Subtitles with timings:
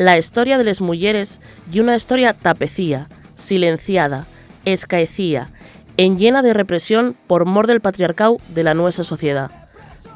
[0.00, 4.24] La historia de les mulleres y una historia tapecía, silenciada,
[4.64, 5.50] escaecía,
[5.98, 9.50] en llena de represión por mor del patriarcado de la nuestra sociedad.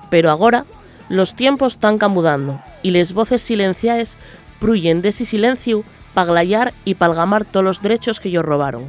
[0.09, 0.65] Pero ahora
[1.11, 4.17] los tiempos están camudando y les voces silenciadas
[4.59, 5.85] pruyen de ese silencio
[6.15, 8.89] pa glayar y palgamar todos los derechos que ellos robaron.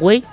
[0.00, 0.24] Güey,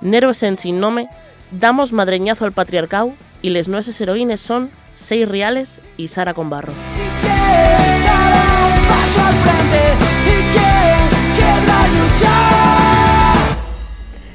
[0.00, 1.08] Neros en sin nome,
[1.50, 6.72] damos madreñazo al patriarcado y les nueces heroínes son Seis Reales y Sara con Barro.
[11.36, 12.79] ¿Y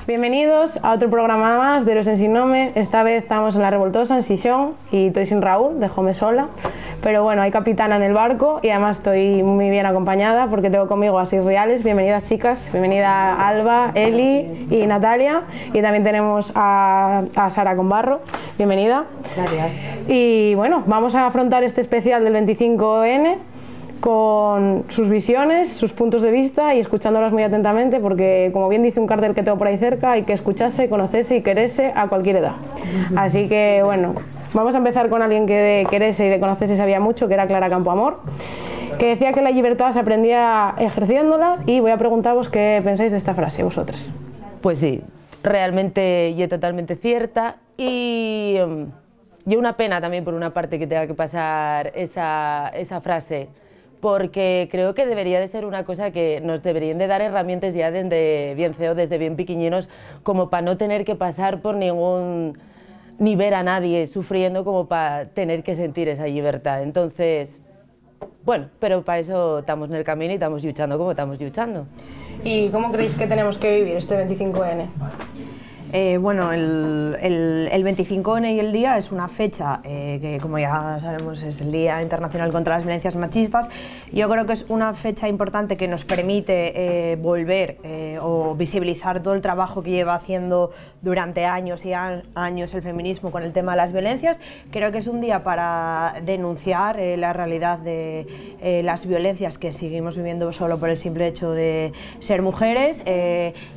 [0.08, 2.72] Bienvenidos a otro programa más de Los en Sin Nome.
[2.76, 6.50] Esta vez estamos en la Revoltosa, en Sison, y estoy sin Raúl, déjome sola.
[7.02, 10.88] Pero bueno, hay capitana en el barco y además estoy muy bien acompañada porque tengo
[10.88, 11.84] conmigo a seis reales.
[11.84, 15.42] Bienvenidas chicas, bienvenida Alba, Eli y Natalia.
[15.74, 18.22] Y también tenemos a, a Sara con Barro,
[18.60, 19.06] bienvenida.
[19.36, 19.74] Gracias.
[20.08, 23.38] Y bueno, vamos a afrontar este especial del 25N
[24.06, 29.00] con sus visiones, sus puntos de vista y escuchándolas muy atentamente porque, como bien dice
[29.00, 32.36] un cartel que tengo por ahí cerca, hay que escucharse, conocerse y quererse a cualquier
[32.36, 32.52] edad.
[33.16, 34.14] Así que, bueno,
[34.54, 37.48] vamos a empezar con alguien que de quererse y de conocerse sabía mucho, que era
[37.48, 38.20] Clara Campoamor,
[39.00, 43.18] que decía que la libertad se aprendía ejerciéndola y voy a preguntaros qué pensáis de
[43.18, 44.12] esta frase vosotras.
[44.62, 45.02] Pues sí,
[45.42, 48.86] realmente y totalmente cierta y, um,
[49.48, 53.50] y una pena también por una parte que tenga que pasar esa, esa frase
[54.06, 57.90] porque creo que debería de ser una cosa que nos deberían de dar herramientas ya
[57.90, 59.90] desde bien feo, desde bien piquiñinos,
[60.22, 62.56] como para no tener que pasar por ningún
[63.18, 66.84] ni ver a nadie sufriendo como para tener que sentir esa libertad.
[66.84, 67.60] Entonces,
[68.46, 71.88] bueno, pero para eso estamos en el camino y estamos luchando como estamos luchando.
[72.44, 74.86] ¿Y cómo creéis que tenemos que vivir este 25N?
[75.98, 80.60] Eh, bueno, el, el, el 25N y el día es una fecha eh, que, como
[80.60, 83.70] ya sabemos, es el Día Internacional contra las Violencias Machistas.
[84.12, 87.78] Yo creo que es una fecha importante que nos permite eh, volver
[88.22, 93.44] o visibilizar todo el trabajo que lleva haciendo durante años y años el feminismo con
[93.44, 94.42] el tema de las violencias.
[94.72, 100.52] Creo que es un día para denunciar la realidad de las violencias que seguimos viviendo
[100.52, 103.02] solo por el simple hecho de ser mujeres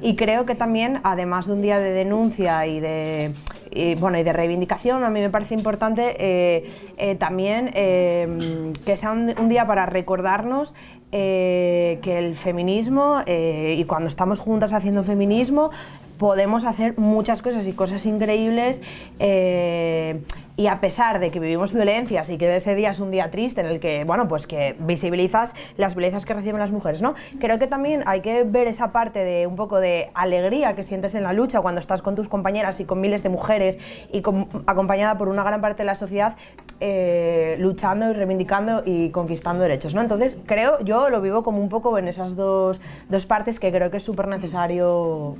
[0.02, 2.07] y creo que también, además de un día de denuncia
[2.66, 3.34] y de,
[4.00, 9.12] bueno, y de reivindicación, a mí me parece importante eh, eh, también eh, que sea
[9.12, 10.74] un, día para recordarnos
[11.10, 15.70] que el feminismo y cuando estamos juntas haciendo feminismo
[16.18, 18.82] podemos hacer muchas cosas y cosas increíbles
[20.58, 23.60] y a pesar de que vivimos violencias y que ese día es un día triste
[23.60, 27.14] en el que, bueno, pues que visibilizas las violencias que reciben las mujeres, ¿no?
[27.38, 31.14] Creo que también hay que ver esa parte de un poco de alegría que sientes
[31.14, 33.78] en la lucha cuando estás con tus compañeras y con miles de mujeres
[34.12, 34.20] y
[34.66, 36.36] acompañada por una gran parte de la sociedad
[36.80, 40.00] eh, luchando y reivindicando y conquistando derechos, ¿no?
[40.00, 43.92] Entonces creo, yo lo vivo como un poco en esas dos, dos partes que creo
[43.92, 45.36] que es súper necesario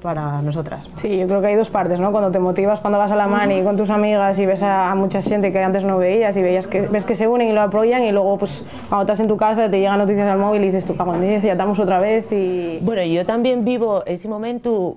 [0.00, 0.88] para nosotras.
[0.96, 2.10] Sí, yo creo que hay dos partes, ¿no?
[2.10, 4.94] Cuando te motivas, cuando vas a la mani con tus amigas y ves a, a
[4.94, 7.60] mucha gente que antes no veías y veías que, ves que se unen y lo
[7.60, 10.66] apoyan y luego, pues, cuando estás en tu casa te llegan noticias al móvil y
[10.66, 12.78] dices, tú cago en diez, ya estamos otra vez y...
[12.82, 14.96] Bueno, yo también vivo ese momento,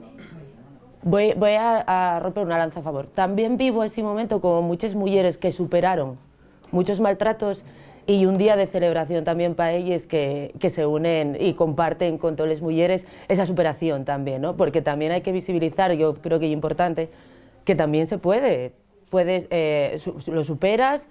[1.03, 4.96] voy, voy a, a romper una lanza a favor, también vivo ese momento como muchas
[4.96, 6.18] mujeres que superaron
[6.72, 7.64] muchos maltratos
[8.06, 12.36] y un día de celebración también para ellas que, que se unen y comparten con
[12.36, 14.58] todas las mujeres esa superación también, ¿no?
[14.58, 17.09] Porque también hay que visibilizar, yo creo que es importante,
[17.64, 18.74] que también se puede,
[19.09, 19.97] puedes, eh,
[20.28, 21.08] lo superas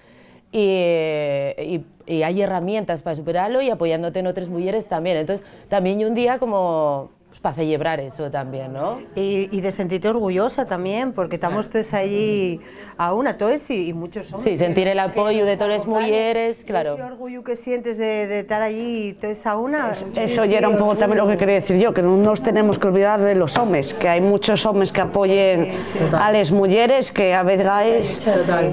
[0.50, 5.16] y, eh, y- y hay herramientas para superarlo y apoyándote en otras mujeres también.
[5.16, 7.10] Entonces, también un día como
[7.42, 9.00] para celebrar eso también, ¿no?
[9.16, 12.60] Y, y de sentirte orgullosa también, porque estamos todos allí
[12.96, 14.52] a una, todos y, y muchos hombres.
[14.52, 16.94] Sí, sentir el apoyo de todas las mujeres, claro.
[16.94, 19.90] Ese orgullo que sientes de, de estar allí todos a una.
[19.90, 22.78] Eso ya era un poco también lo que quería decir yo, que no nos tenemos
[22.78, 25.72] que olvidar de los hombres, que hay muchos hombres que apoyen
[26.12, 28.24] a las mujeres que a veces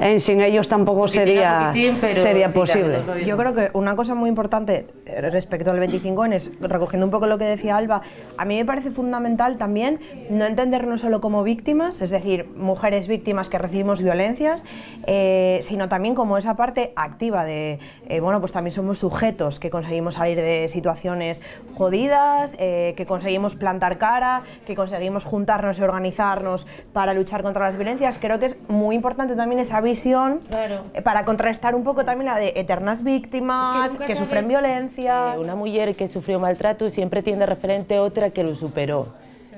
[0.02, 1.74] en sin ellos tampoco sería,
[2.14, 3.00] sería posible.
[3.26, 7.26] Yo creo que una cosa muy importante eh, respecto al 25 es, recogiendo un poco
[7.26, 8.02] lo que decía Alba,
[8.38, 13.48] a mí me parece fundamental también no entendernos solo como víctimas, es decir, mujeres víctimas
[13.48, 14.66] que recibimos violencias,
[15.08, 17.80] eh, sino también como esa parte activa de,
[18.10, 21.42] eh, bueno, pues también somos sujetos que conseguimos salir de situaciones
[21.76, 27.78] jodidas, eh, que conseguimos plantar cara, que conseguimos juntarnos y organizarnos para luchar contra las
[27.78, 28.20] violencias.
[28.20, 30.82] Creo que es muy importante también esa visión Claro.
[30.94, 35.36] eh, para contrastar un poco también la de eternas víctimas, nunca que, sabes, sufren violencia.
[35.36, 39.08] Eh, una mujer que sufrió maltrato siempre tiene referente otra que lo superó.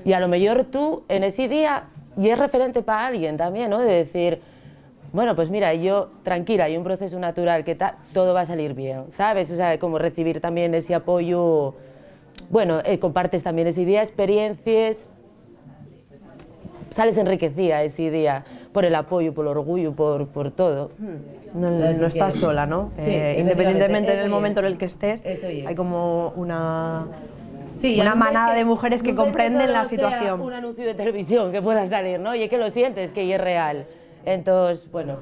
[0.05, 1.85] Y a lo mejor tú en ese día
[2.17, 3.79] y es referente para alguien también, ¿no?
[3.79, 4.41] De decir,
[5.13, 7.77] bueno, pues mira, yo tranquila, hay un proceso natural que
[8.13, 9.51] todo va a salir bien, ¿sabes?
[9.51, 11.75] O sea, como recibir también ese apoyo,
[12.49, 15.07] bueno, eh, compartes también esa idea, experiencias,
[16.89, 18.43] sales enriquecida ese día
[18.73, 20.91] por el apoyo, por el orgullo, por, por todo.
[21.53, 22.91] No, no estás sola, ¿no?
[23.01, 27.07] Sí, Eh, independientemente del momento en el que estés, hay como una,
[27.75, 30.41] Sí, una manada de mujeres que comprenden la sea situación.
[30.41, 32.35] un anuncio de televisión que pueda salir, ¿no?
[32.35, 33.85] Y es que lo sientes, que es real.
[34.23, 35.15] Entonces, bueno,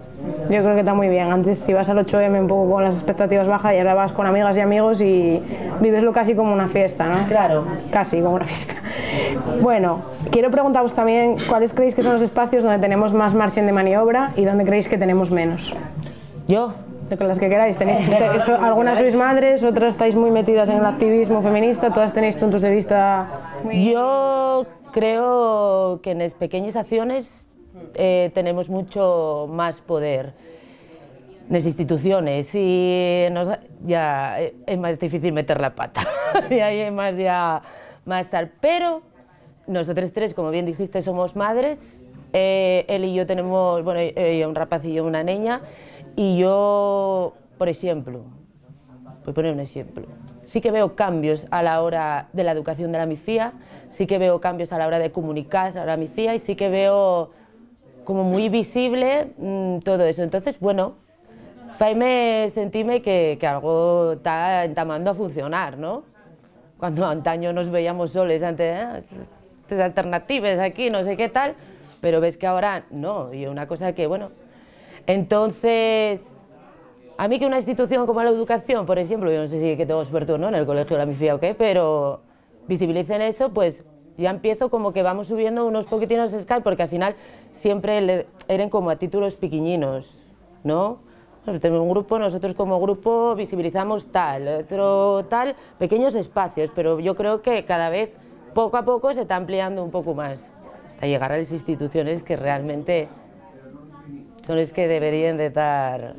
[0.49, 1.31] Yo creo que está muy bien.
[1.31, 4.57] Antes ibas al 8M un poco con las expectativas bajas y ahora vas con amigas
[4.57, 5.41] y amigos y
[5.79, 7.25] viveslo casi como una fiesta, ¿no?
[7.27, 7.65] Claro.
[7.91, 8.75] Casi como una fiesta.
[9.61, 10.01] Bueno,
[10.31, 14.31] quiero preguntaros también cuáles creéis que son los espacios donde tenemos más margen de maniobra
[14.35, 15.73] y donde creéis que tenemos menos.
[16.47, 16.73] yo,
[17.17, 17.77] con las que queráis.
[17.77, 22.13] Tenéis, te- so- algunas sois madres, otras estáis muy metidas en el activismo feminista, todas
[22.13, 23.27] tenéis puntos de vista
[23.73, 27.45] yo creo que en las pequeñas acciones
[27.95, 30.33] eh, tenemos mucho más poder
[31.47, 33.50] en las instituciones y nos-
[33.83, 36.01] ya eh, es más difícil meter la pata.
[36.50, 37.61] Y ahí es más ya
[38.06, 38.51] más tal.
[38.61, 39.01] Pero
[39.67, 41.97] nosotros tres como bien dijiste somos madres.
[42.33, 45.61] Eh, él y yo tenemos bueno ella un rapaz y yo una niña
[46.19, 48.24] y yo por ejemplo
[49.24, 50.06] Voy a poner un ejemplo.
[50.45, 53.54] Sí que veo cambios a la hora de la educación de la MIFIA,
[53.89, 56.69] sí que veo cambios a la hora de comunicar a la MIFIA y sí que
[56.69, 57.30] veo
[58.06, 60.24] como muy visible mm, todo eso.
[60.24, 60.95] Entonces, bueno,
[61.77, 66.04] faime sentime que, que algo está entamando a funcionar, ¿no?
[66.80, 69.01] Cuando antaño nos veíamos soles ante "Ah,
[69.62, 71.54] estas alternativas aquí, no sé qué tal,
[72.01, 74.31] pero ves que ahora no, y una cosa que, bueno,
[75.09, 76.21] entonces
[77.17, 79.88] a mí que una institución como la educación, por ejemplo, yo no sé si que
[79.88, 82.21] tengo suerte o no en el colegio de la MIFIA o qué, pero
[82.67, 83.83] visibilicen eso, pues
[84.17, 87.15] ya empiezo como que vamos subiendo unos poquitinos Skype, porque al final
[87.53, 90.23] siempre eran como a títulos pequeñinos,
[90.63, 91.00] ¿no?
[91.59, 97.41] Tenemos un grupo, nosotros como grupo visibilizamos tal, otro tal, pequeños espacios, pero yo creo
[97.41, 98.11] que cada vez,
[98.53, 100.51] poco a poco, se está ampliando un poco más,
[100.85, 103.09] hasta llegar a las instituciones que realmente
[104.49, 106.15] son las que deberían de estar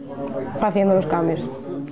[0.63, 1.41] haciendo los cambios.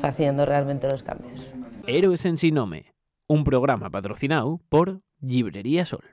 [0.05, 1.53] haciendo realmente los cambios.
[1.89, 2.95] Héroes en Sinome,
[3.27, 6.05] un programa patrocinado por Librería Sol.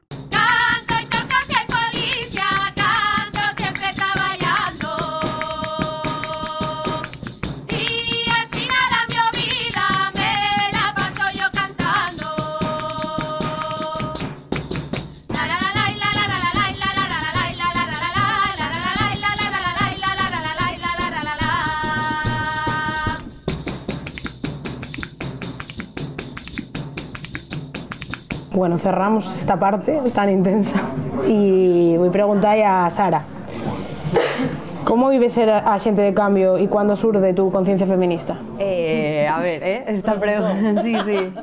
[28.55, 30.79] Bueno, cerramos esta parte tan intensa
[31.27, 33.23] y voy a preguntar a Sara.
[34.85, 38.37] ¿Cómo vive ser agente de cambio y cuándo surge tu conciencia feminista?
[38.57, 39.83] Eh, a ver, ¿eh?
[39.87, 41.33] Esta pregunta, sí, sí.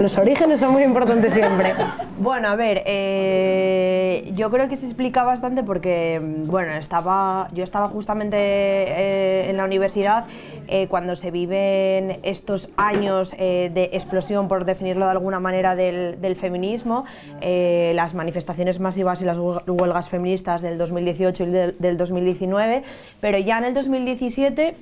[0.00, 1.74] Los orígenes son muy importantes siempre.
[2.20, 7.88] Bueno, a ver, eh, yo creo que se explica bastante porque, bueno, estaba, yo estaba
[7.88, 10.26] justamente eh, en la universidad
[10.68, 16.20] eh, cuando se viven estos años eh, de explosión, por definirlo de alguna manera, del,
[16.20, 17.06] del feminismo,
[17.40, 22.82] eh, las manifestaciones masivas y las huel- huelgas feministas del 2018 y del, del 2019,
[23.22, 24.74] pero ya en el 2017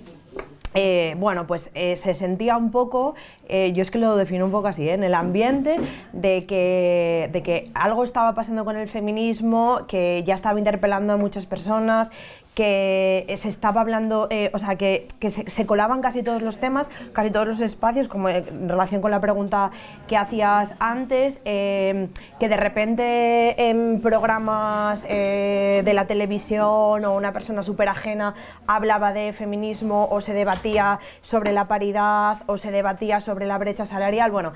[0.80, 3.16] eh, bueno, pues eh, se sentía un poco,
[3.48, 5.74] eh, yo es que lo defino un poco así, en el ambiente
[6.12, 11.16] de que, de que algo estaba pasando con el feminismo, que ya estaba interpelando a
[11.16, 12.12] muchas personas,
[12.58, 17.30] que se estaba hablando, eh, o sea, que, se, colaban casi todos los temas, casi
[17.30, 19.70] todos los espacios, como en relación con la pregunta
[20.08, 22.08] que hacías antes, eh,
[22.40, 28.34] que de repente en programas eh, de la televisión o una persona súper ajena
[28.66, 33.86] hablaba de feminismo o se debatía sobre la paridad o se debatía sobre la brecha
[33.86, 34.32] salarial.
[34.32, 34.52] Bueno,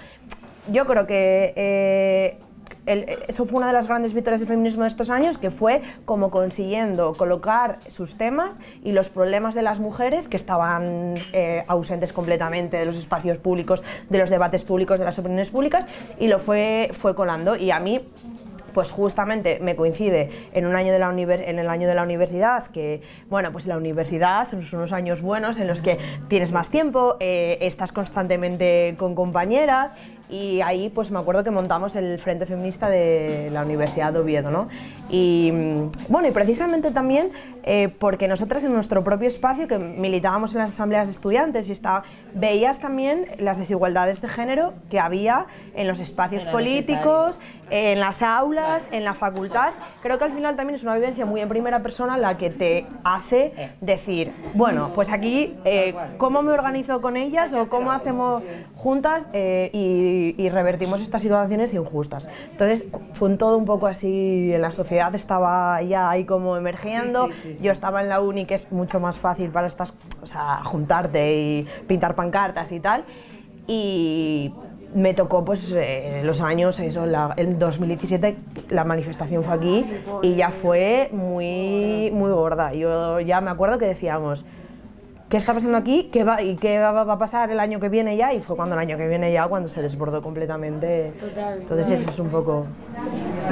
[0.73, 2.39] yo creo que eh,
[2.87, 6.31] eso fue una de las grandes victorias del feminismo de estos años, que fue como
[6.31, 12.76] consiguiendo colocar sus temas y los problemas de las mujeres que estaban eh, ausentes completamente
[12.76, 15.87] de los espacios públicos, de los debates públicos, de las opiniones públicas,
[16.19, 17.57] y lo fue, fue colando.
[17.57, 18.00] Y a mí
[18.73, 22.67] pues justamente me coincide en un año de la en el año de la universidad
[22.69, 25.99] que bueno pues la universidad son unos años buenos en los que
[26.29, 29.93] tienes más tiempo eh, estás constantemente con compañeras
[30.33, 34.51] y ahí pues me acuerdo que montamos el Frente Feminista de la Universidad de Oviedo,
[34.51, 34.67] ¿no?
[35.11, 37.29] Y mm, bueno, y precisamente también
[37.65, 41.73] eh, porque nosotras en nuestro propio espacio, que militábamos en las asambleas de estudiantes y
[41.73, 48.23] estaba, veías también las desigualdades de género que había en los espacios políticos, en las
[48.23, 49.73] aulas, en la facultad.
[50.03, 52.87] Creo que al final también es una vivencia muy en primera persona la que te
[53.05, 58.43] hace decir, bueno, pues aquí, eh, ¿cómo me organizo con ellas o cómo hacemos
[58.77, 62.29] juntas eh, y, y revertimos estas situaciones injustas?
[62.51, 67.31] Entonces, fue un todo un poco así, en la sociedad estaba ya ahí como emergiendo,
[67.61, 71.35] yo estaba en la uni, que es mucho más fácil para estas, o sea, juntarte
[71.35, 73.05] y pintar pancartas y tal,
[73.67, 74.52] y
[74.95, 78.37] me tocó pues eh, los años, eso, la, en 2017
[78.71, 79.87] la manifestación fue aquí
[80.23, 82.75] y ya fue muy, muy gorda.
[82.75, 84.45] Yo ya me acuerdo que decíamos,
[85.33, 86.11] ¿qué está pasando aquí?
[86.12, 88.35] ¿Qué va, ¿Y qué va, va a pasar el año que viene ya?
[88.35, 91.15] Y fue cuando el año que viene ya, cuando se desbordó completamente.
[91.59, 92.67] Entonces eso es un poco...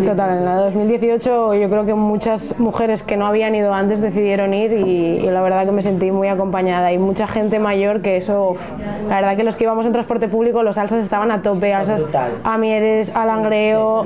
[0.04, 4.02] Total, en la de 2018 yo creo que muchas mujeres que no habían ido antes
[4.02, 6.92] decidieron ir y, y la verdad que me sentí muy acompañada.
[6.92, 8.60] Y mucha gente mayor que eso, uf,
[9.08, 12.06] la verdad que los que íbamos en transporte público los alzas estaban a tope, alzas
[12.44, 14.04] a Mieres, a Langreo,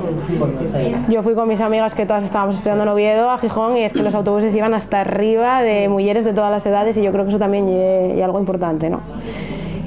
[1.09, 3.91] yo fui con mis amigas que todas estábamos estudiando en Oviedo, a Gijón y es
[3.91, 7.25] que los autobuses iban hasta arriba de mujeres de todas las edades y yo creo
[7.25, 9.01] que eso también es algo importante, ¿no?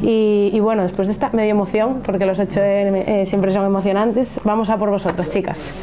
[0.02, 4.40] Y, y bueno, después de esta media emoción, porque los hechos eh, siempre son emocionantes,
[4.44, 5.74] vamos a por vosotros, chicas.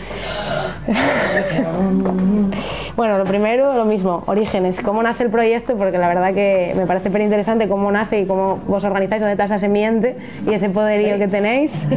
[2.96, 6.86] bueno, lo primero, lo mismo, orígenes, cómo nace el proyecto, porque la verdad que me
[6.86, 10.16] parece súper interesante cómo nace y cómo vos organizáis, dónde está esa semiente
[10.50, 11.86] y ese poderío que tenéis.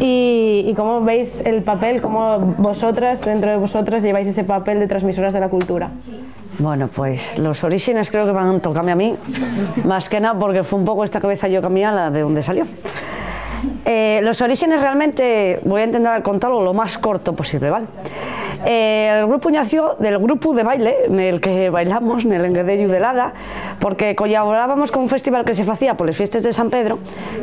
[0.00, 4.88] Y, y cómo veis el papel, cómo vosotras, dentro de vosotras, lleváis ese papel de
[4.88, 5.90] transmisoras de la cultura.
[6.58, 9.16] Bueno, pues los orígenes creo que van a tocarme a mí,
[9.84, 12.66] más que nada porque fue un poco esta cabeza yo cambiada la de donde salió.
[13.84, 17.86] Eh, los orígenes realmente voy a intentar contarlo lo más corto posible, ¿vale?
[18.64, 22.88] Eh, el grupo nació del grupo de baile en el que bailamos, en el Enguedello
[22.88, 23.32] de Lada,
[23.80, 26.98] porque colaborábamos con un festival que se hacía por las fiestas de San Pedro,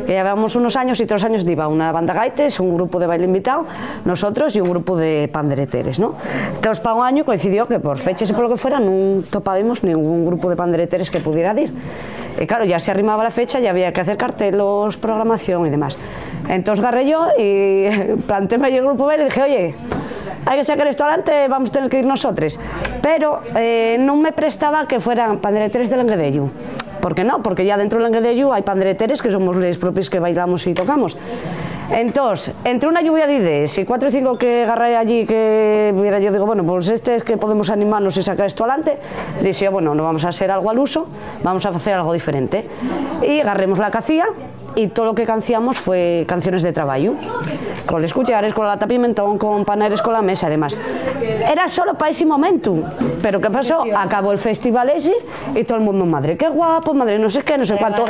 [0.06, 3.24] que llevábamos unos años y otros años iba una banda gaites, un grupo de baile
[3.26, 3.66] invitado,
[4.04, 6.14] nosotros y un grupo de pandereteres, ¿no?
[6.54, 9.82] Entonces, para un año coincidió que por fechas y por lo que fuera no topábamos
[9.84, 11.72] ningún grupo de pandereteres que pudiera ir.
[12.40, 15.98] Y claro, ya se arrimaba la fecha, ya había que hacer cartelos, programación y demás.
[16.48, 17.88] Entonces agarré yo y
[18.26, 19.74] planteéme ahí el grupo B y le dije, oye,
[20.50, 22.58] hay que sacar esto adelante, vamos a tener que ir nosotros.
[23.02, 26.48] Pero eh, no me prestaba que fueran pandereteres del Enguedello.
[27.00, 27.40] ¿Por qué no?
[27.40, 31.16] Porque ya dentro del Enguedello hay pandereteres que somos los propios que bailamos y tocamos.
[31.92, 36.18] Entonces, entre una lluvia de ideas y cuatro o cinco que agarré allí que, mira,
[36.18, 38.98] yo digo, bueno, pues este es que podemos animarnos y sacar esto adelante,
[39.42, 41.06] dije, bueno, no vamos a hacer algo al uso,
[41.44, 42.68] vamos a hacer algo diferente.
[43.22, 44.26] Y agarremos la cacía
[44.74, 47.14] y todo lo que canciamos fue canciones de trabajo,
[47.86, 50.76] con los cuchares, con la lata pimentón, con paneres, con la mesa y demás.
[51.50, 52.76] Era solo para ese momento,
[53.22, 53.82] pero ¿qué pasó?
[53.96, 55.14] Acabó el festival ese
[55.54, 58.04] y todo el mundo, madre, qué guapo, madre, no sé qué, no sé cuánto,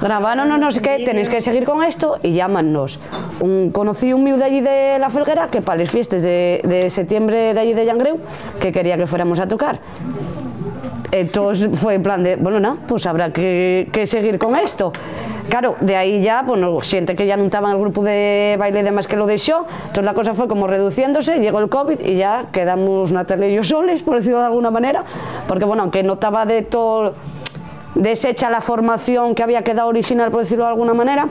[0.00, 2.98] grabaron no, no sé qué, tenéis que seguir con esto y llámanos.
[3.40, 6.90] Un, conocí un mío de allí de La Felguera que para las fiestas de, de
[6.90, 8.18] septiembre de allí de Yangreu,
[8.60, 9.80] que quería que fuéramos a tocar.
[11.12, 14.92] Entonces fue en plan de, bueno, no, pues habrá que, que seguir con esto.
[15.48, 18.80] Claro, de ahí ya, bueno, siente que ya no estaba en el grupo de baile
[18.80, 22.16] y demás que lo dejó, entonces la cosa fue como reduciéndose, llegó el COVID y
[22.16, 25.04] ya quedamos Natalia y yo soles, por decirlo de alguna manera,
[25.46, 27.14] porque bueno, aunque no estaba de todo
[27.96, 31.28] deshecha la formación que había quedado original, por decirlo de alguna manera,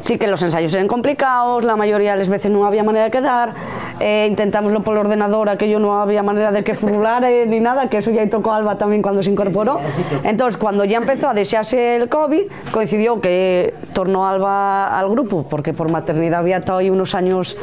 [0.00, 3.10] sí que los ensayos eran complicados, la mayoría de las veces no había manera de
[3.10, 3.52] quedar,
[4.00, 7.98] eh, intentámoslo por el ordenador, aquello no había manera de que frulara ni nada, que
[7.98, 9.78] eso ya tocó Alba también cuando se incorporó.
[10.24, 12.42] Entonces, cuando ya empezó a desearse el COVID,
[12.72, 17.56] coincidió que tornó Alba al grupo, porque por maternidad había estado ahí unos años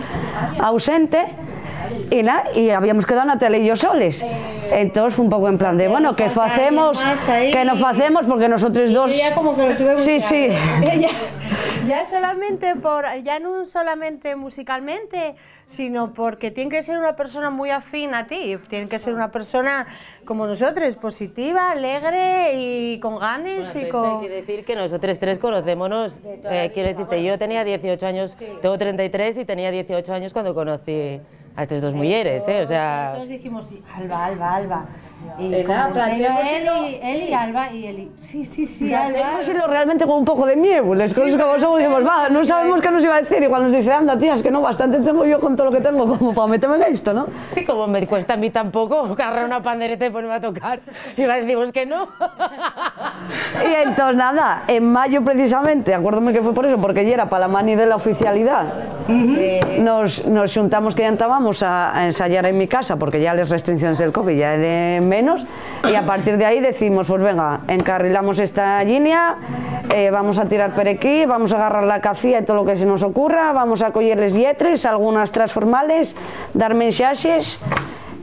[0.59, 1.25] ausente.
[2.09, 4.25] Y, nada, y habíamos quedado Natalia y yo soles.
[4.71, 7.03] Entonces fue un poco en plan de, bueno, ¿qué hacemos?
[7.51, 8.25] ¿Qué nos hacemos?
[8.25, 9.11] Porque nosotros dos...
[9.95, 10.47] Sí, sí.
[10.99, 11.09] ya,
[11.87, 15.35] ya solamente por, ya no solamente musicalmente,
[15.65, 19.31] sino porque tiene que ser una persona muy afín a ti, tiene que ser una
[19.31, 19.87] persona
[20.25, 24.21] como nosotros, positiva, alegre y con ganas y Entonces, con...
[24.21, 26.19] hay que decir que nosotros tres conocémonos.
[26.25, 31.19] Eh, quiero decirte, yo tenía 18 años, tengo 33 y tenía 18 años cuando conocí
[31.57, 33.13] a estas dos mujeres, eh, o sea...
[33.15, 34.85] Todos dijimos, sí, Alba, Alba, Alba.
[35.39, 38.11] Y Eh, nada, planteémoselo, Eli, Eli, Alba y Eli.
[38.19, 39.39] Sí, sí, sí, Alba.
[39.67, 42.91] Realmente con un poco de miedo, les cosas como somos, dijimos, va, no sabemos qué
[42.91, 45.39] nos iba a decir, y cuando nos dice, anda, tías, que no, bastante tengo yo
[45.39, 47.27] con todo lo que tengo como para meterme en esto, ¿no?
[47.53, 50.79] Sí, como me cuesta a mí tampoco agarrar una pandereta y ponerme a tocar.
[51.15, 52.07] Y va a decimos que no.
[53.67, 57.41] Y entonces nada, en mayo precisamente, acuérdome que fue por eso, porque ya era para
[57.41, 58.65] la mani de la oficialidad,
[59.79, 63.49] nos, nos juntamos que ya estábamos a, a ensayar en mi casa, porque ya las
[63.49, 65.45] restricciones del COVID ya eran menos,
[65.89, 69.35] y a partir de ahí decimos, pues venga, encarrilamos esta línea,
[69.93, 72.75] eh, vamos a tirar per aquí, vamos a agarrar la cacía y todo lo que
[72.75, 76.15] se nos ocurra, vamos a cogerles yetres, algunas transformales,
[76.53, 77.59] dar mensajes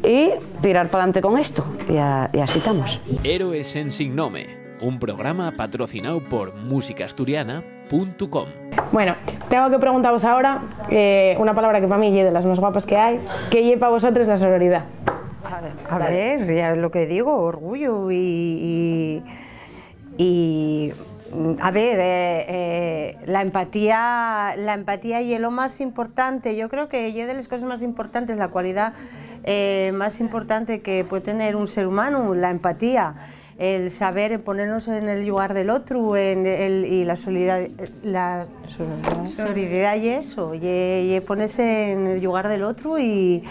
[0.03, 1.65] y tirar para adelante con esto.
[1.89, 3.01] Y, a- y así estamos.
[3.23, 4.47] Héroes en Sin Nome,
[4.83, 8.45] un programa patrocinado por musicasturiana.com.
[8.93, 9.15] Bueno,
[9.49, 10.61] tengo que preguntaros ahora
[10.91, 13.21] eh, una palabra que para mí es de las más guapas que hay.
[13.51, 14.85] ¿Qué lleva para vosotros la sororidad?
[15.91, 18.17] A ver, ya es lo que digo, orgullo y.
[18.17, 19.23] y-
[20.17, 20.93] y,
[21.61, 27.09] a ver, eh, eh, la empatía, la empatía y lo más importante, yo creo que
[27.09, 28.93] y de las cosas más importantes, la cualidad
[29.43, 33.15] eh, más importante que puede tener un ser humano, la empatía,
[33.59, 37.71] el saber ponernos en el lugar del otro en el- y la solidaridad,
[38.03, 38.47] la
[39.37, 40.61] solidaridad y eso, y,
[41.15, 43.43] y ponerse en el lugar del otro y,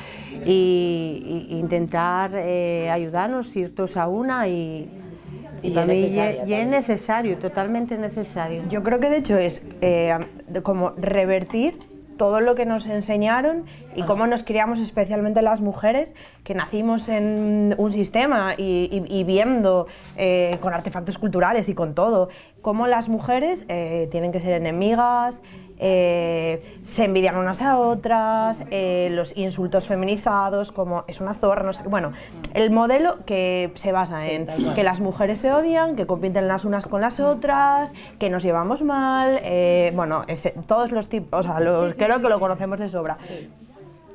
[0.46, 4.90] y- y intentar eh, ayudarnos, ir todos a una y,
[5.62, 6.70] Y para es ye- ye es también.
[6.72, 8.64] necesario, totalmente necesario.
[8.70, 10.14] Yo creo que de hecho es eh,
[10.64, 11.78] como revertir
[12.18, 13.66] todo lo que nos enseñaron
[13.96, 19.24] y cómo nos criamos especialmente las mujeres que nacimos en un sistema y, y- y
[19.24, 22.30] viendo eh, con artefactos culturales y con todo
[22.62, 25.42] cómo las mujeres eh, tienen que ser enemigas
[25.86, 31.74] eh, se envidian unas a otras, eh, los insultos feminizados, como es una zorra, no
[31.74, 31.84] sé.
[31.84, 32.14] Bueno,
[32.54, 36.88] el modelo que se basa en que las mujeres se odian, que compiten las unas
[36.88, 40.24] con las otras, que nos llevamos mal, eh, bueno,
[40.68, 43.18] todos los tipos, o sea, los, creo que lo conocemos de sobra.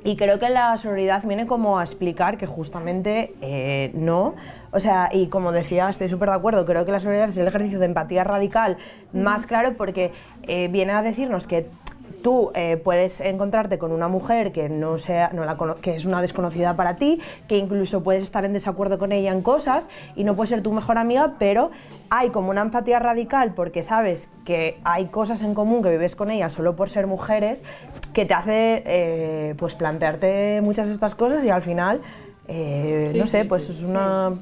[0.04, 4.36] Y creo que la sororidad viene como a explicar que justamente no.
[4.70, 7.46] O sea, y como decía, estoy súper de acuerdo, creo que la sororidad es el
[7.46, 8.76] ejercicio de empatía radical
[9.12, 11.66] más claro porque eh, viene a decirnos que
[12.22, 16.20] tú eh, puedes encontrarte con una mujer que, no sea, no la que es una
[16.20, 20.34] desconocida para ti, que incluso puedes estar en desacuerdo con ella en cosas y no
[20.34, 21.70] puede ser tu mejor amiga, pero
[22.10, 26.30] hay como una empatía radical porque sabes que hay cosas en común que vives con
[26.30, 27.62] ella solo por ser mujeres
[28.12, 32.00] que te hace eh, pues plantearte muchas de estas cosas y al final,
[32.48, 34.32] eh, no sé, pues es una...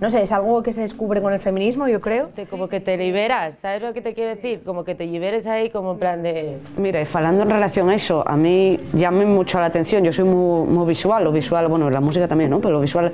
[0.00, 2.28] No sé, es algo que se descubre con el feminismo, yo creo.
[2.34, 4.62] Te- Como que te liberas, ¿sabes lo que te quiero decir?
[4.64, 6.56] Como que te liberes ahí como en plan de...
[6.78, 10.24] Mira, y falando en relación a eso, a mí llama mucho la atención, yo soy
[10.24, 12.60] muy, muy visual, lo visual, bueno, la música también, ¿no?
[12.60, 13.12] Pero lo visual,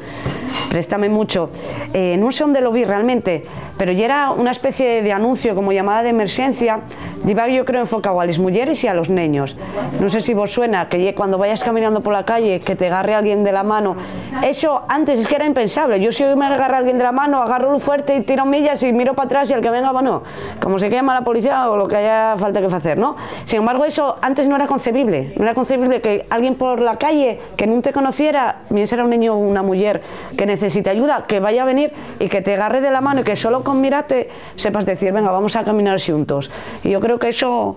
[0.71, 1.51] préstame mucho.
[1.93, 3.45] Eh, no sé dónde lo vi realmente,
[3.77, 6.81] pero ya era una especie de anuncio como llamada de emergencia,
[7.25, 9.57] lleva yo creo enfocado a las mujeres y a los niños.
[10.01, 13.15] No sé si vos suena que cuando vayas caminando por la calle, que te agarre
[13.17, 13.97] alguien de la mano.
[14.45, 15.99] Eso antes es que era impensable.
[16.01, 18.93] Yo si hoy me agarra alguien de la mano, agarro fuerte y tiro millas y
[18.93, 20.23] miro para atrás y el que venga, bueno,
[20.61, 23.17] como se llama la policía o lo que haya falta que hacer, ¿no?
[23.45, 25.35] Sin embargo, eso antes no era concebible.
[25.37, 29.11] No era concebible que alguien por la calle que no te conociera, bien será un
[29.11, 30.03] niño o una mujer
[30.37, 33.25] que necesite ayuda, que vaya a venir y que te agarre de la mano y
[33.25, 36.51] que solo con mirarte sepas decir, venga, vamos a caminar juntos.
[36.85, 37.77] Y yo creo que eso,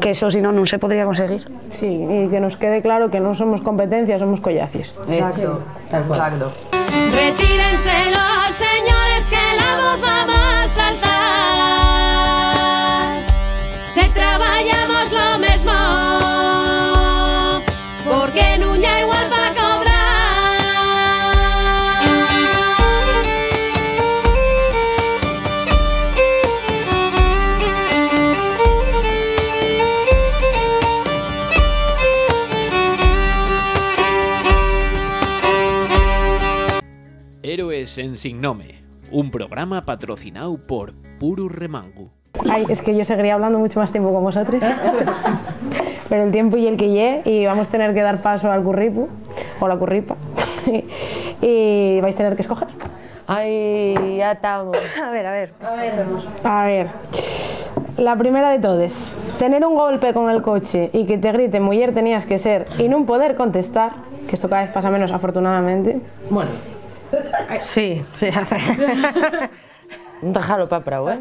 [0.00, 1.48] que eso si no, no se podría conseguir.
[1.70, 4.94] Sí, y que nos quede claro que no somos competencia, somos collacis.
[5.08, 5.62] Exacto.
[7.12, 8.33] Retírense los
[15.04, 15.72] todos lo mesmo
[18.04, 19.94] Porque nuña igual pa cobrar
[37.42, 42.10] Héroes en Signome un programa patrocinado por Puru Remangu.
[42.50, 44.62] Ay, es que yo seguiría hablando mucho más tiempo con vosotros.
[46.08, 48.62] Pero el tiempo y el que lle, y vamos a tener que dar paso al
[48.62, 49.08] curripu,
[49.60, 50.16] o la curripa.
[51.40, 52.68] y vais a tener que escoger.
[53.26, 54.76] Ay, ya estamos.
[55.02, 55.54] A ver, a ver.
[56.44, 56.88] A ver,
[57.96, 59.14] la primera de todas.
[59.38, 62.88] Tener un golpe con el coche y que te grite mujer tenías que ser y
[62.88, 63.92] no poder contestar,
[64.28, 66.00] que esto cada vez pasa menos afortunadamente.
[67.62, 68.28] Sí, sí.
[70.32, 71.20] Déjalo para Prau, ¿eh?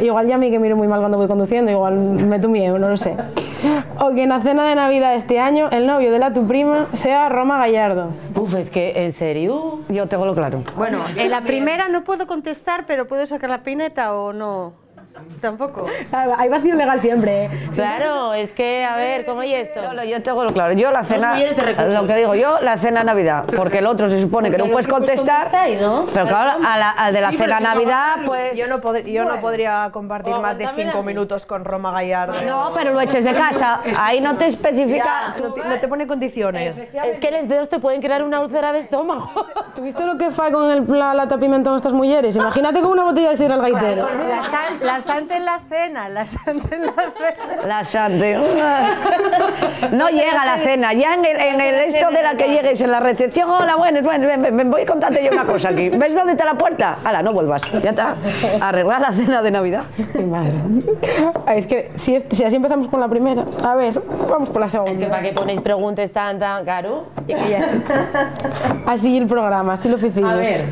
[0.00, 2.78] Igual ya a mí que miro muy mal cuando voy conduciendo, igual me tu miedo,
[2.78, 3.16] no lo sé.
[4.00, 6.86] O que en la cena de Navidad este año el novio de la tu prima
[6.92, 8.10] sea Roma Gallardo.
[8.34, 9.80] Uf, es que, ¿en serio?
[9.88, 10.62] Yo tengo lo claro.
[10.76, 14.87] Bueno, en la primera no puedo contestar, pero ¿puedo sacar la pineta o no?
[15.40, 15.86] Tampoco.
[16.12, 17.44] Ah, Hay vacío legal siempre.
[17.46, 17.50] ¿eh?
[17.74, 19.80] Claro, es que, a ver, ¿cómo hay esto?
[19.82, 20.72] No, no, yo tengo lo claro.
[20.74, 21.34] Yo la cena,
[21.88, 24.88] lo que digo yo, la cena Navidad, porque el otro se supone que no puedes
[24.88, 28.56] contestar, pero claro, a la- al de la cena Navidad, pues...
[28.58, 32.40] Yo no, pod- yo no podría compartir más de cinco minutos con Roma Gallardo.
[32.42, 35.34] No, pero lo eches de casa, ahí no te especifica...
[35.40, 36.76] No te, no te pone condiciones.
[36.78, 39.30] Es que los dedos te pueden crear una úlcera de estómago.
[39.74, 42.34] ¿Tuviste lo que fue con el la tapimentón estas mujeres?
[42.36, 44.08] Imagínate con una botella de sidra al gaitero.
[44.28, 47.66] La, san- la santa en la cena, la santa en la cena.
[47.66, 48.36] La sante.
[49.92, 52.90] No llega la cena, ya en el, en el esto de la que llegues en
[52.90, 55.88] la recepción, hola, bueno, bueno, ven, ven, ven, voy a contarte yo una cosa aquí.
[55.88, 56.98] ¿Ves dónde está la puerta?
[57.04, 58.16] Hala, no vuelvas, ya está.
[58.60, 59.84] Arreglar la cena de Navidad.
[60.26, 60.52] Madre.
[61.54, 64.68] Es que si, es- si así empezamos con la primera, a ver, vamos por la
[64.68, 64.92] segunda.
[64.92, 67.06] Es que para qué ponéis preguntas tan, tan caro.
[68.86, 70.30] Así el programa, así lo oficimos.
[70.32, 70.64] A ver.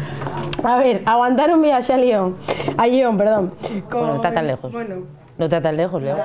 [0.65, 2.37] A ver, aguantar un viaje a Lyon.
[2.77, 3.53] A Lyon, perdón.
[3.91, 4.73] Con, Bueno, está tan lejos.
[4.73, 4.97] Bueno,
[5.39, 6.17] No está tan lejos, Leo.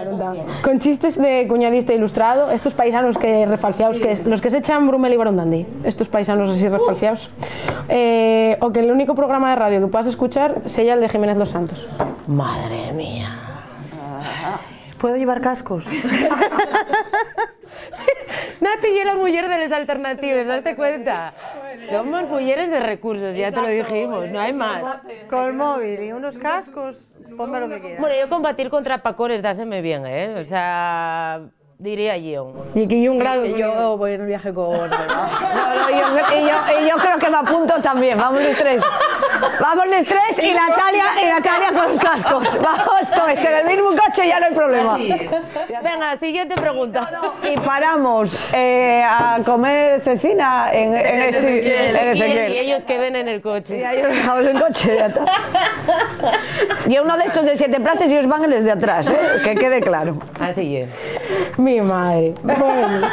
[0.64, 5.14] con chistes de cuñadista ilustrado, estos paisanos que refalciados, que los que se echan Brumel
[5.14, 7.30] y Barondandi, estos paisanos así refalciados.
[7.90, 11.38] Eh, o que el único programa de radio que puedas escuchar sea el de Jiménez
[11.38, 11.88] Los Santos.
[12.28, 13.30] Madre mía.
[14.98, 15.86] ¿Puedo llevar cascos?
[18.60, 21.34] Nati y la mujer de las alternativas, date cuenta.
[21.90, 24.84] Somos mujeres de recursos, ya te lo dijimos, no hay más.
[25.30, 28.00] Con el móvil y unos cascos, ponme lo que quieras.
[28.00, 30.36] Bueno, yo combatir contra pacones, dáseme bien, ¿eh?
[30.40, 31.42] O sea,
[31.78, 32.54] diría yo.
[32.76, 33.46] Y aquí hay un grado.
[33.46, 37.38] Yo voy en un viaje con no, yo, y, yo, y yo creo que me
[37.38, 38.84] apunto también, vamos los tres.
[39.60, 42.58] Vamos los tres y Natalia, y Natalia con los cascos.
[42.62, 44.98] Vamos todos en el mismo coche, ya no hay problema.
[44.98, 47.10] Venga, siguiente pregunta.
[47.52, 52.54] Y paramos eh, a comer cecina en, en, este, en Y, Ezequiel.
[52.54, 53.86] y ellos queden en el Y coche.
[53.86, 55.26] ahí os dejamos en coche, ya está.
[56.88, 59.18] Y uno de estos de siete plazas y os van en los de atrás, ¿eh?
[59.44, 60.18] que quede claro.
[60.40, 60.90] Así es.
[61.58, 62.34] Mi madre.
[62.44, 63.08] Bueno.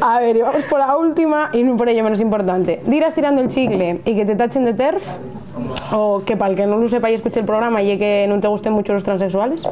[0.00, 2.80] A ver, y vamos por la última y no por ello menos importante.
[2.84, 5.16] Dirás tirando el chicle y que te tachen de TERF.
[5.92, 8.38] O que para el que no lo sepa y escuche el programa y que no
[8.38, 9.68] te gusten mucho los transexuales.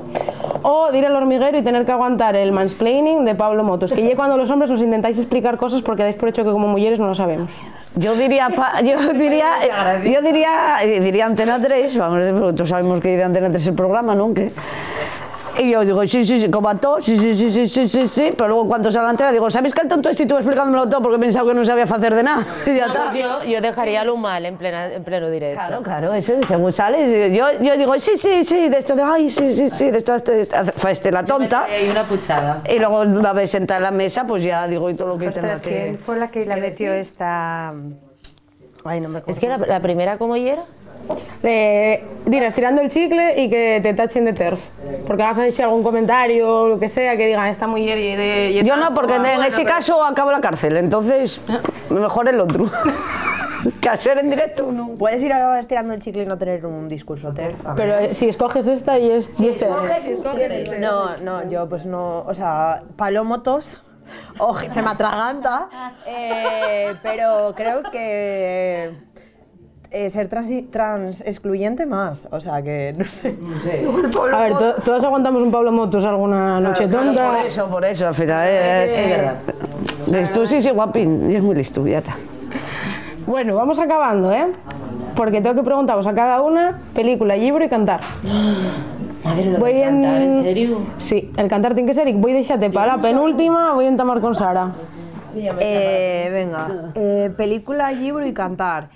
[0.62, 3.92] O dir el hormiguero y tener que aguantar el mansplaining de Pablo Motos.
[3.92, 6.66] Que ya cuando los hombres os intentáis explicar cosas porque dais por hecho que como
[6.66, 7.60] mujeres no lo sabemos.
[7.94, 9.46] Yo diría, pa- yo diría,
[10.04, 13.74] yo diría, eh, diría Antena 3, vamos, porque todos sabemos que de Antena 3 el
[13.74, 14.34] programa, ¿no?
[14.34, 14.50] Que-
[15.58, 18.06] y yo digo, sí, sí, sí, como a todos, sí, sí, sí, sí, sí, sí,
[18.06, 20.88] sí, pero luego cuando salga la antena digo, ¿sabéis que el tonto este estuvo explicándomelo
[20.88, 22.44] todo porque pensaba que no sabía hacer de nada?
[22.66, 23.12] Y ya está.
[23.14, 25.58] Yo, yo dejaría lo mal en, plena, en pleno directo.
[25.58, 29.28] Claro, claro, eso, según sales, yo, yo digo, sí, sí, sí, de esto de, ay,
[29.28, 31.64] sí, sí, sí, de esto, este, este, fue este la tonta.
[31.64, 32.62] Hay una puchada.
[32.68, 35.30] Y luego una vez sentada en la mesa, pues ya digo y todo lo que
[35.30, 36.02] tenga Ostras, ¿quién que...
[36.02, 37.74] fue la que la metió esta...?
[38.84, 39.34] Ay, no me acuerdo.
[39.34, 40.64] Es que la, la primera, ¿cómo y era?
[41.42, 44.68] Eh, dirás tirando el chicle y que te tachen de TERF.
[45.06, 48.16] Porque vas a decir algún comentario o lo que sea que digan esta mujer y
[48.16, 48.50] de.
[48.50, 48.80] y de Yo tal".
[48.80, 51.40] no, porque en ese caso acabo la cárcel, entonces
[51.88, 52.64] mejor el otro.
[53.80, 54.94] que hacer en directo no.
[54.98, 57.64] Puedes ir ahora estirando el chicle y no tener un discurso TERF.
[57.76, 60.78] Pero eh, si escoges esta y es, y es TERF.
[60.80, 63.82] No, no, yo pues no, o sea, palomotos,
[64.38, 65.68] o se me atraganta,
[66.06, 68.92] eh, pero creo que
[69.90, 73.36] eh, ser trans, trans excluyente más, o sea que no sé.
[74.32, 77.32] A ver, to- todos aguantamos un Pablo Motos alguna noche tonta.
[77.36, 78.46] Por eso, por eso, al final.
[78.48, 79.36] eh, Es verdad.
[80.12, 82.14] eh, Tú sí, sí, guapín, y es muy listo, ya está.
[83.26, 84.46] Bueno, vamos acabando, ¿eh?
[85.16, 88.00] Porque tengo que preguntaros a cada una película, libro y cantar.
[89.24, 90.78] Madre, lo Voy de cantar, en- ¿en serio?
[90.98, 93.88] Sí, el cantar tiene que ser y voy a dejarte para la penúltima, voy a
[93.88, 94.70] entamar con Sara.
[95.34, 98.88] Eh, venga, eh, película, libro y cantar.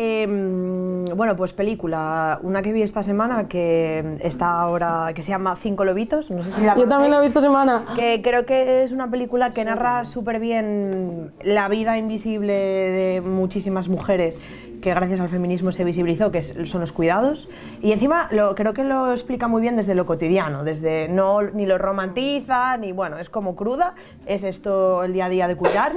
[0.00, 5.56] Em, bueno, pues película, una que vi esta semana que está ahora, que se llama
[5.56, 7.22] Cinco Lobitos, no sé si la Yo también la conocéis.
[7.22, 7.84] visto semana.
[7.96, 13.88] Que creo que es una película que narra súper bien la vida invisible de muchísimas
[13.88, 14.38] mujeres
[14.80, 17.48] que gracias al feminismo se visibilizó, que son los cuidados.
[17.82, 21.66] Y encima lo, creo que lo explica muy bien desde lo cotidiano, desde no ni
[21.66, 23.94] lo romantiza, ni bueno, es como cruda,
[24.26, 25.94] es esto el día a día de cuidar.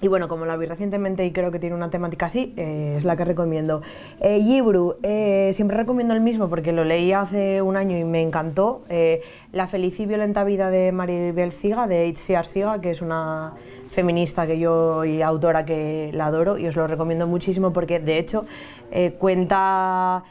[0.00, 3.04] Y bueno, como la vi recientemente y creo que tiene una temática así, eh, es
[3.04, 3.80] la que recomiendo.
[4.20, 8.20] Eh, Libru, eh, siempre recomiendo el mismo porque lo leí hace un año y me
[8.20, 8.82] encantó.
[8.88, 13.54] Eh, la feliz y violenta vida de Maribel Ciga, de Itziar Ciga, que es una
[13.90, 18.18] feminista que yo y autora que la adoro y os lo recomiendo muchísimo porque de
[18.18, 18.44] hecho
[19.18, 20.24] cuenta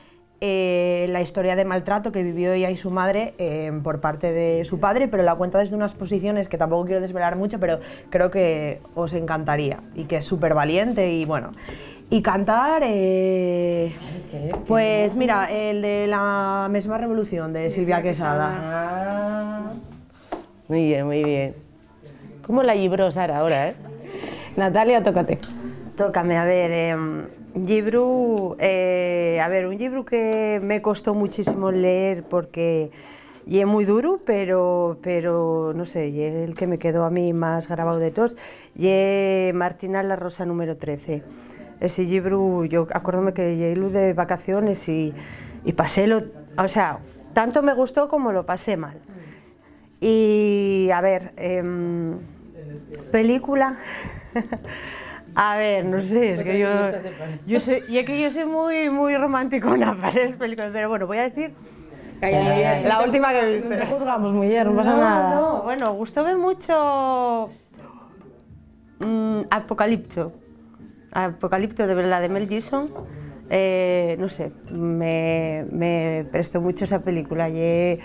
[0.46, 4.66] eh, la historia de maltrato que vivió ella y su madre eh, por parte de
[4.66, 7.80] su padre, pero la cuenta desde unas posiciones que tampoco quiero desvelar mucho, pero
[8.10, 11.52] creo que os encantaría y que es súper valiente y bueno.
[12.10, 13.96] Y cantar, eh,
[14.68, 18.52] pues mira, el de la misma revolución de Silvia Quesada.
[18.54, 19.72] Ah.
[20.68, 21.56] Muy bien, muy bien.
[22.46, 23.76] ¿Cómo la libró Sara ahora, eh?
[24.58, 25.38] Natalia, tócate.
[25.96, 26.96] Tócame, a ver, eh,
[27.56, 32.92] libro, eh, a ver, un libro que me costó muchísimo leer porque
[33.46, 37.34] y es muy duro, pero, pero no sé, y el que me quedó a mí
[37.34, 38.38] más grabado de todos,
[38.76, 41.24] y Martina la Rosa número 13.
[41.82, 45.14] Ese libro, yo acuérdame que llegué de vacaciones y,
[45.66, 46.24] y pasé lo,
[46.58, 47.00] o sea,
[47.34, 49.02] tanto me gustó como lo pasé mal.
[50.00, 52.18] Y a ver, em,
[53.12, 53.78] película.
[55.36, 56.68] A ver, no sé, es que yo,
[57.48, 61.08] yo soy, y es que yo soy muy, muy románticona para esas películas, pero bueno,
[61.08, 61.54] voy a decir
[62.22, 63.70] la última que he visto.
[63.70, 65.36] No te juzgamos, mujer, no pasa No, nada.
[65.36, 67.50] no, bueno, gustóme mucho
[69.00, 70.34] mm, Apocalipto.
[71.12, 72.90] Apocalipto de la de Mel Gibson.
[73.50, 77.50] Eh, no sé, me, me prestó mucho esa película.
[77.50, 78.00] Y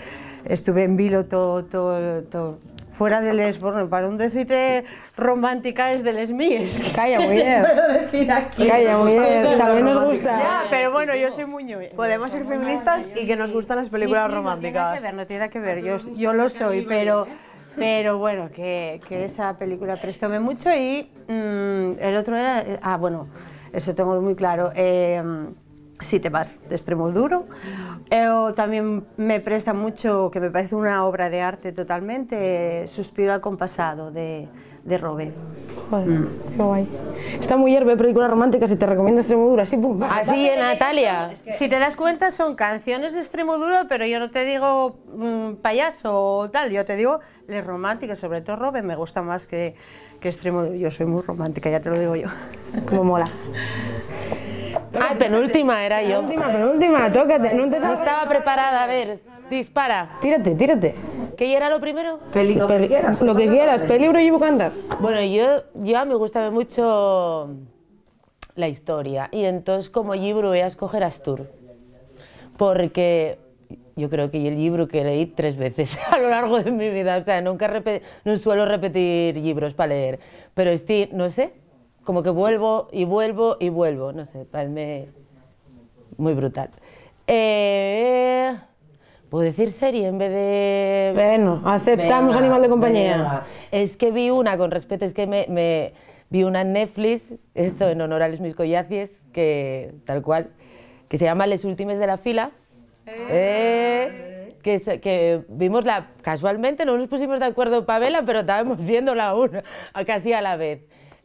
[0.45, 2.59] estuve en vilo todo, todo, todo.
[2.99, 4.83] Fuera de les, bueno, para un decirte
[5.15, 6.83] romántica es de les míes.
[6.93, 7.65] Calla, mujer.
[8.01, 8.67] decir aquí.
[8.67, 9.57] Calla, mujer.
[9.57, 10.37] También nos gusta.
[10.37, 11.91] Ya, pero bueno, yo soy muy ñoña.
[11.95, 14.95] Podemos ser feministas y que nos gustan las películas Sí, sí, No tiene románticas.
[14.97, 17.25] que ver, no tiene que ver, yo, yo lo soy, pero,
[17.77, 22.97] pero bueno, que, que esa película prestóme mucho y mm, el otro era, eh, ah,
[22.97, 23.29] bueno,
[23.71, 25.23] eso tengo muy claro, eh,
[26.01, 27.45] si te vas de extremo duro,
[28.11, 32.87] Eh, o también me presta mucho, que me parece una obra de arte totalmente, eh,
[32.87, 34.47] Suspiro al compasado de,
[34.83, 35.31] de Robe.
[35.91, 36.07] Joder,
[36.55, 36.87] qué guay.
[37.39, 40.01] Esta mujer ve películas románticas y te recomienda Extremodura, así, pum.
[40.01, 41.31] Así en Natalia.
[41.35, 45.55] Si te das cuenta, son canciones de extremo duro, pero yo no te digo mm,
[45.61, 49.75] payaso o tal, yo te digo les románticas, sobre todo Robin me gusta más que,
[50.19, 50.75] que extremo duro.
[50.75, 52.29] Yo soy muy romántica, ya te lo digo yo.
[52.87, 53.29] Como mola.
[55.01, 56.21] Ah, penúltima era yo.
[56.21, 57.53] Última, pero última, tócate.
[57.53, 60.17] No te No estaba preparada, a ver, dispara.
[60.21, 60.95] Tírate, tírate.
[61.37, 62.19] ¿Qué era lo primero?
[62.31, 64.71] Peli- lo que quieras, pelibro y cantar.
[64.99, 67.49] Bueno, yo, yo a mí me gustaba mucho
[68.55, 71.47] la historia y entonces como libro voy a escoger Astur
[72.57, 73.37] porque
[73.95, 77.17] yo creo que el libro que leí tres veces a lo largo de mi vida,
[77.17, 77.71] o sea, nunca
[78.25, 80.19] no suelo repetir libros para leer,
[80.53, 81.53] pero este, no sé,
[82.09, 85.09] como que vuelvo y vuelvo y vuelvo, no sé, parece
[86.17, 86.71] muy brutal.
[87.27, 88.51] Eh,
[89.29, 91.11] ¿Puedo decir serie en vez de...?
[91.13, 93.15] Bueno, aceptamos Venga, animal de compañía.
[93.17, 93.43] venga.
[93.69, 95.93] Es que vi una, con respeto, es que me, me-
[96.31, 97.21] vi una en Netflix,
[97.53, 100.49] esto en honor a los mis collacies, que tal cual,
[101.09, 102.49] que se llama Les Últimes de la Fila.
[103.05, 108.83] Eh, que, se- que vimos la casualmente, no nos pusimos de acuerdo Pavela, pero estábamos
[108.83, 109.61] viéndola una,
[110.07, 110.81] casi a la vez.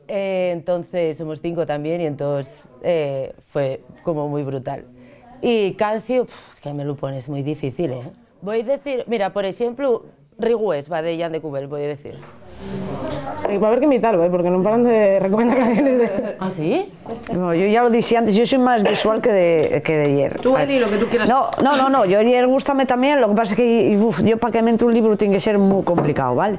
[0.08, 4.84] Eh, entonces somos cinco también y entonces eh, fue como muy brutal.
[5.40, 8.02] Y Cancio, pf, es que me lo pones muy difícil, ¿eh?
[8.42, 10.04] Voy a decir, mira, por ejemplo,
[10.38, 12.18] Rigües va de Jan de Cubel, voy a decir.
[13.52, 14.30] Y va a haber que imitarlo, ¿eh?
[14.30, 16.36] porque no paran de recomendar canciones de...
[16.38, 16.90] ¿Ah, sí?
[17.32, 20.40] No, yo ya lo dije antes, yo soy más visual que de, que de ayer.
[20.40, 21.28] Tú, Eli, lo que tú quieras.
[21.28, 24.38] No, no, no, no, yo ayer gustame también, lo que pasa es que uf, yo
[24.38, 26.58] para que me entre un libro tiene que ser muy complicado, ¿vale?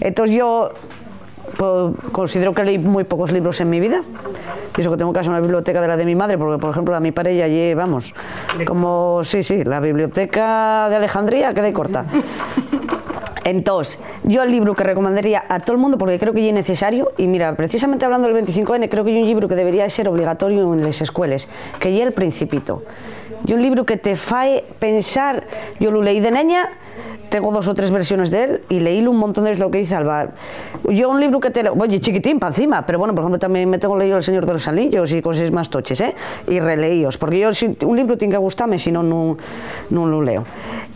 [0.00, 0.72] Entonces yo
[1.56, 4.02] pues, considero que leí muy pocos libros en mi vida,
[4.76, 6.92] y eso que tengo casi una biblioteca de la de mi madre, porque por ejemplo
[6.92, 8.14] la de mi padre ya allí, vamos,
[8.66, 12.06] como, sí, sí, la biblioteca de Alejandría queda ahí corta.
[13.44, 17.12] Entonces, yo el libro que recomendaría a todo el mundo, porque creo que es necesario,
[17.18, 20.72] y mira, precisamente hablando del 25N, creo que hay un libro que debería ser obligatorio
[20.72, 21.48] en las escuelas,
[21.80, 22.84] que ya El Principito.
[23.44, 25.48] Y un libro que te fae pensar,
[25.80, 26.68] yo lo leí de niña,
[27.32, 29.94] tengo dos o tres versiones de él, y leí un montón de lo que dice
[29.94, 30.28] Alba.
[30.84, 31.66] Yo un libro que te...
[31.66, 34.52] Oye, chiquitín, para encima, pero bueno, por ejemplo, también me tengo leído El Señor de
[34.52, 36.14] los Anillos y cosas más toches, ¿eh?
[36.46, 39.36] Y releíos, porque yo si un libro tiene que gustarme, si no, no,
[39.88, 40.44] lo leo.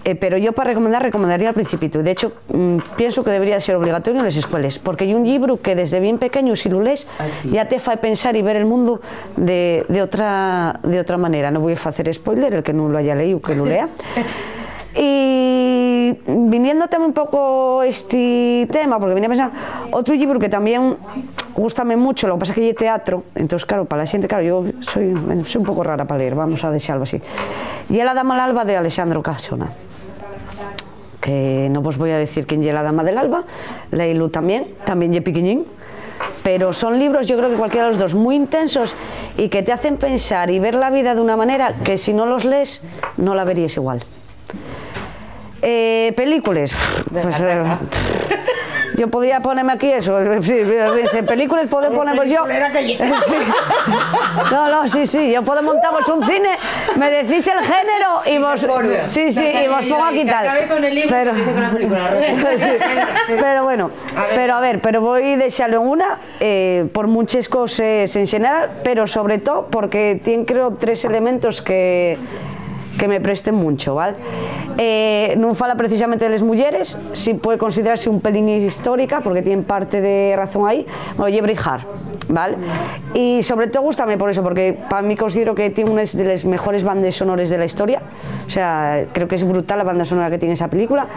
[0.05, 2.01] Eh, pero yo para recomendar, recomendaría El Principito.
[2.01, 5.27] Y de hecho, mm, pienso que debería ser obligatorio en las escuelas, porque hay un
[5.27, 7.09] libro que desde bien pequeño, si lo lees,
[7.51, 9.01] ya te hace pensar y ver el mundo
[9.37, 11.51] de, de, otra, de otra manera.
[11.51, 13.89] No voy a hacer spoiler, el que no lo haya leído, que lo lea.
[14.99, 19.51] Y viniendo también un poco este tema, porque venía a pensar,
[19.93, 20.97] otro libro que también
[21.55, 24.65] gústame mucho, lo que pasa es que teatro, entonces claro, para la xente, claro, yo
[24.81, 27.21] soy, un pouco rara para leer, vamos a deixarlo así.
[27.89, 29.71] E é La Dama del Alba de Alexandro Casona
[31.27, 33.43] que no vos voy a decir quién lle la Dama del Alba,
[33.91, 35.67] Leilu también, también lle piquiñín,
[36.47, 38.95] pero son libros, yo creo que cualquiera de los dos, muy intensos
[39.37, 42.27] y que te hacen pensar y ver la vida de una manera que si no
[42.27, 42.83] los lees
[43.17, 44.05] no la verías igual.
[45.63, 46.73] Eh, películas,
[47.11, 47.63] pues eh,
[48.97, 50.55] yo podría ponerme aquí eso, sí,
[51.15, 52.45] en películas puedo poner pues yo.
[52.47, 53.35] Sí.
[54.51, 56.57] No, no, sí, sí, yo puedo montamos un cine,
[56.99, 58.67] me decís el género y vos,
[59.07, 60.47] sí, sí, y vos pongo aquí tal.
[61.09, 61.33] Pero,
[62.57, 63.91] Sí, pero bueno,
[64.35, 68.71] pero a ver, pero voy a dejarlo en una eh, por muchas cosas en general,
[68.83, 72.19] pero sobre todo porque tiene creo tres elementos que
[72.99, 74.17] que me presten mucho, ¿vale?
[74.79, 80.01] Eh, fala precisamente de las mulleres, si puede considerarse un pelín histórica, porque tiene parte
[80.01, 81.81] de razón ahí, bueno, Brijar,
[82.29, 82.57] ¿vale?
[83.15, 86.45] Y sobre todo gustame por eso, porque para mí considero que tiene una de las
[86.45, 88.03] mejores bandas sonores de la historia,
[88.47, 91.09] o sea, creo que es brutal la banda sonora que tiene esa película,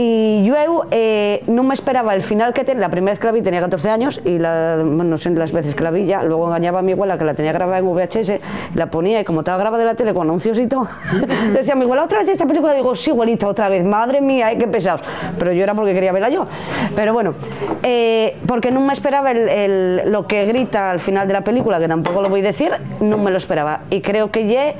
[0.00, 0.54] y yo
[0.92, 3.90] eh, me esperaba el final que tenía, la primera vez que la vi tenía 14
[3.90, 6.82] años y la, bueno, no sé las veces que la vi ya, luego engañaba a
[6.82, 8.34] mi abuela que la tenía grabada en VHS,
[8.74, 10.86] la ponía y como estaba grabada de la tele con anuncios y todo,
[11.52, 14.66] decía mi abuela, otra vez esta película, digo, sí, igualita, otra vez, madre mía, qué
[14.68, 15.02] pesados,
[15.38, 16.46] pero yo era porque quería verla yo,
[16.94, 17.34] pero bueno,
[17.82, 21.78] eh, porque no me esperaba el, el- lo que grita al final de la película,
[21.78, 24.74] que tampoco lo voy a decir, no me lo esperaba, y creo que ye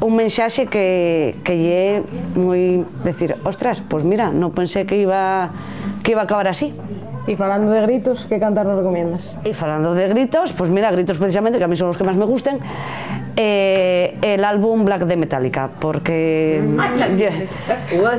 [0.00, 2.02] un mensaje que, que lle
[2.34, 5.50] muy decir, ostras, pues mira, no pensé que iba,
[6.02, 6.74] que iba a acabar así.
[7.26, 9.38] Y falando de gritos, ¿qué cantar nos recomiendas?
[9.44, 12.16] Y falando de gritos, pues mira, gritos precisamente, que a mí son los que más
[12.16, 12.58] me gusten,
[13.36, 16.62] eh, el álbum Black de Metallica, porque...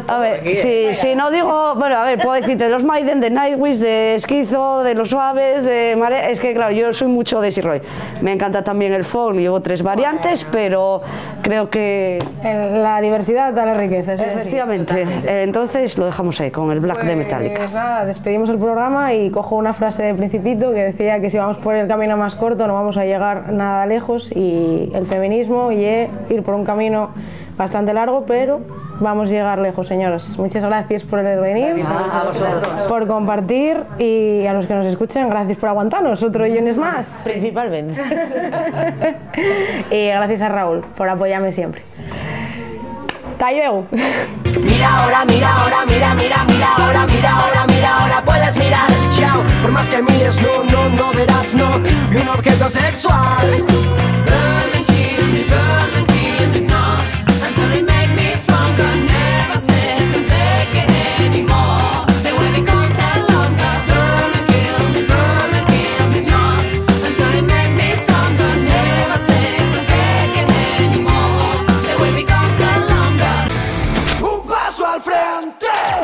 [0.07, 3.29] a ver, si, si no digo, bueno, a ver, puedo decirte de los Maiden, de
[3.29, 6.31] Nightwish, de Esquizo, de Los Suaves, de Mare...
[6.31, 7.81] Es que, claro, yo soy mucho de Roy.
[8.21, 11.01] Me encanta también el folk, llevo tres variantes, pero
[11.41, 12.23] creo que...
[12.41, 14.13] En la diversidad da la riqueza.
[14.13, 17.59] Efectivamente, eh, entonces lo dejamos ahí, con el Black de Metallica.
[17.59, 21.37] Pues nada, despedimos el programa y cojo una frase de Principito que decía que si
[21.37, 25.71] vamos por el camino más corto no vamos a llegar nada lejos y el feminismo
[25.71, 27.09] y ir por un camino
[27.57, 28.61] bastante largo, pero
[28.99, 30.37] vamos a llegar lejos, señoras.
[30.37, 31.83] Muchas gracias por venir,
[32.87, 37.21] por compartir y a los que nos escuchen, gracias por aguantarnos otro Yones más.
[37.23, 37.99] Principalmente.
[39.91, 41.81] Y gracias a Raúl por apoyarme siempre.
[43.31, 43.85] Hasta luego.
[44.61, 49.43] Mira ahora, mira ahora, mira, mira, mira ahora, mira ahora, mira ahora, puedes mirar, chao.
[49.61, 51.81] Por más que mires, no, no, no verás, no.
[52.11, 53.65] Y un objeto sexual.
[54.25, 56.02] Dame, give me, dame.